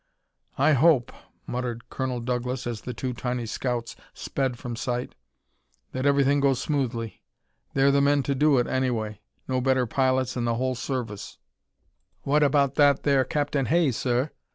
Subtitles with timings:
[0.57, 1.11] "I hope,"
[1.45, 5.13] muttered Colonel Douglas as the two tiny scouts sped from sight,
[5.91, 7.21] "that everything goes smoothly.
[7.75, 9.21] They're the men to do it, anyway.
[9.47, 11.37] No better pilots in the whole service."
[12.25, 14.31] "Wot abaht that there Captain Hay, sir?"